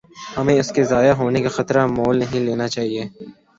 [0.37, 3.03] ہمیں اس کے ضائع ہونے کا خطرہ مول نہیں لینا چاہیے۔